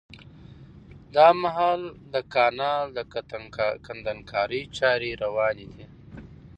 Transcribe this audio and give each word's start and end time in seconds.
دا 1.15 1.27
مهال 1.41 1.81
د 2.13 2.15
کانال 2.33 2.85
د 2.97 2.99
کندنکارۍ 3.85 4.61
چاري 4.77 5.11
رواني 5.23 5.67
دي 5.75 5.85